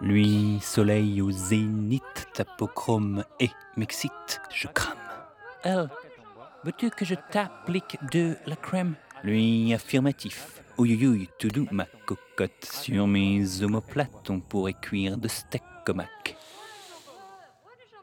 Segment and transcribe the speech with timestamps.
[0.00, 4.96] Lui, soleil au zénith, tapochrome et m'excite, je crame.
[5.62, 5.90] Elle,
[6.64, 8.94] veux-tu que je t'applique de la crème?
[9.22, 10.62] Lui, affirmatif.
[10.78, 12.64] Ouïouïouï, tout doux, ma cocotte.
[12.64, 16.36] Sur mes omoplates, on pourrait cuire de steak comac.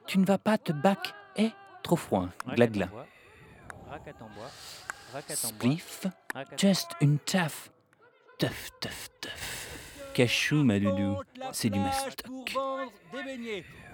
[0.06, 1.52] Tu ne vas pas te bac Eh,
[1.84, 2.88] trop froid, glagla.
[5.34, 6.05] Spliff,
[6.58, 7.70] just une taf.
[8.38, 10.12] Teuf, teuf, teuf.
[10.14, 11.18] Cachou, ma doudou,
[11.52, 12.55] c'est du mastoc.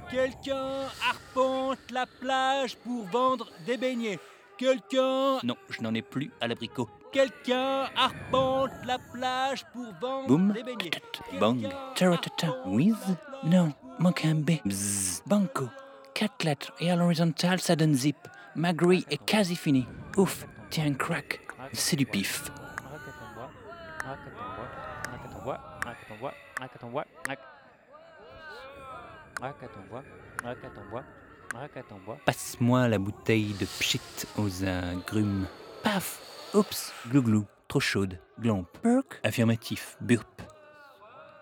[0.09, 4.19] Quelqu'un arpente la plage pour vendre des beignets.
[4.57, 6.89] Quelqu'un, Non, je n'en ai plus à l'abricot.
[7.11, 10.91] quelqu'un arpente la plage pour vendre Boum, des beignets.
[11.39, 12.95] bang, taratata, with
[13.43, 14.51] Non, manque un B.
[14.65, 15.69] Bzz, banco.
[16.13, 18.17] Quatre lettres et à l'horizontale, ça donne zip.
[18.55, 19.87] Magri est quasi fini.
[20.15, 21.41] Ouf, tiens, crack.
[21.73, 22.51] C'est du pif.
[32.25, 34.01] Passe-moi la bouteille de pchit
[34.37, 35.47] aux agrumes.
[35.83, 36.19] Paf
[36.53, 37.45] Oups Glouglou.
[37.67, 38.19] Trop chaude.
[38.39, 38.67] Glomp.
[38.83, 39.97] Burk Affirmatif.
[39.99, 40.43] Burp.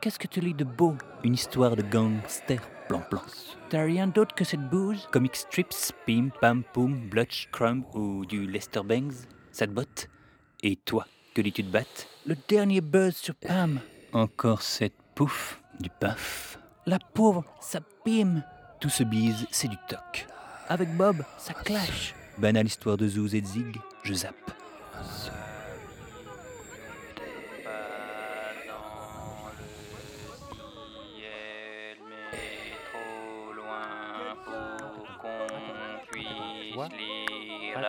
[0.01, 0.95] Qu'est-ce que tu lis de beau?
[1.23, 2.61] Une histoire de gangster.
[2.91, 3.21] Plan plan.
[3.69, 8.45] T'as rien d'autre que cette bouse Comic strips, pim, pam, poum, blotch, crumb ou du
[8.45, 9.13] Lester Bangs
[9.53, 10.09] Ça te botte
[10.61, 13.79] Et toi, que dis-tu de batte Le dernier buzz sur Pam.
[14.11, 16.59] Encore cette pouf, du paf.
[16.85, 18.43] La pauvre, ça pime.
[18.81, 20.27] Tout se bise, c'est du toc.
[20.67, 22.13] Avec Bob, ça clash.
[22.39, 24.51] Banale histoire de Zouz et de Zig, je zappe.
[37.75, 37.87] En bois.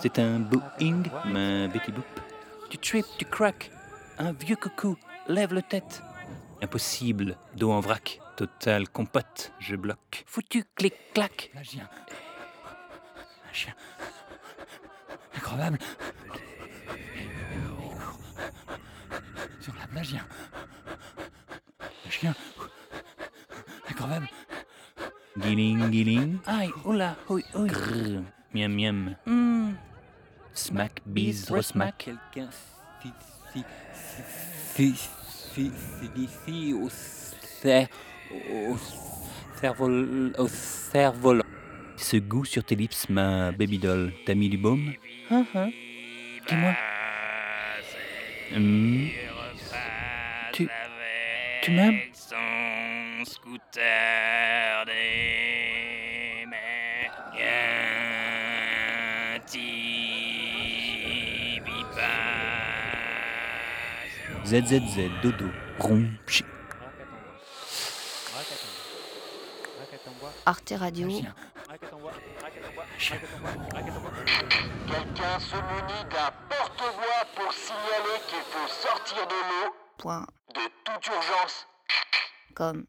[0.00, 2.04] C'est un Boeing, ma Betty Boop.
[2.70, 3.70] Tu trip, tu crack.
[4.18, 4.96] Un vieux coucou,
[5.28, 6.02] lève le tête.
[6.62, 8.20] Impossible, dos en vrac.
[8.36, 10.24] Total compote, je bloque.
[10.26, 11.50] Foutu, clic, clac.
[11.56, 11.88] Un chien.
[13.48, 13.74] Un chien.
[15.36, 15.78] Incroyable.
[19.60, 20.26] Sur la plage, il y a un-
[22.26, 22.34] un
[23.96, 24.06] chien.
[24.06, 24.28] Incroyable.
[25.36, 26.38] Guiling, guiling.
[26.46, 27.66] Aïe, oula, oi, oi.
[27.68, 28.22] Grrr,
[28.54, 29.16] miam, miam.
[29.26, 29.72] Hmm.
[30.52, 31.98] Smack, bise, resmack.
[31.98, 32.48] Quelqu'un
[33.02, 33.10] si
[33.52, 33.64] si
[34.74, 34.94] si
[35.54, 37.88] si si d'ici au cer
[38.30, 38.76] au
[39.60, 39.88] cerveau
[40.38, 41.40] au cerveau
[41.96, 44.12] Ce goût sur tes lips, ma baby doll.
[44.26, 44.92] T'as mis du baume?
[45.30, 45.70] Hein, hein.
[46.46, 46.74] Dis-moi.
[48.54, 49.06] Hmm.
[50.52, 50.68] Tu-
[51.62, 51.98] tu m'aimes?
[53.24, 55.34] Scooter des.
[64.44, 66.44] ZZZ, dodo, rond, pchi.
[68.34, 68.92] Raquette en bois.
[69.80, 70.12] Raquette en bois.
[70.12, 70.32] Raquette en bois.
[70.44, 71.08] Arte Radio.
[71.68, 72.12] Raquette en bois.
[72.42, 72.84] Raquette en bois.
[73.02, 73.50] Raquette en bois.
[73.72, 74.12] Raquette en bois.
[74.86, 81.06] Quelqu'un se munit d'un porte-voix pour signaler qu'il faut sortir de l'eau Point de toute
[81.06, 81.66] urgence.
[82.54, 82.84] com.